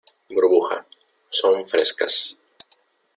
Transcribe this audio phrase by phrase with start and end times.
[0.31, 0.83] burbuja,
[1.29, 2.35] son frescas.